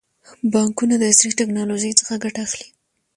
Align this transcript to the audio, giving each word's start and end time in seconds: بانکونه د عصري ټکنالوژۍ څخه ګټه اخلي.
بانکونه 0.53 0.95
د 0.97 1.03
عصري 1.11 1.31
ټکنالوژۍ 1.39 1.91
څخه 1.99 2.13
ګټه 2.23 2.39
اخلي. 2.47 2.67